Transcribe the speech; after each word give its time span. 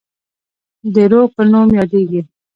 د 0.93 0.95
روه 1.11 1.25
په 1.35 1.41
نوم 1.51 1.69
یادیږي. 1.79 2.21